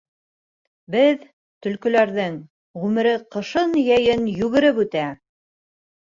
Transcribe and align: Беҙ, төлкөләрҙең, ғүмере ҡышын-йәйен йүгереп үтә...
Беҙ, 0.93 1.25
төлкөләрҙең, 1.65 2.39
ғүмере 2.85 3.11
ҡышын-йәйен 3.35 4.25
йүгереп 4.39 4.81
үтә... 4.85 5.05